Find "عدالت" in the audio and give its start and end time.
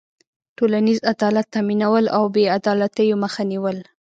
1.11-1.45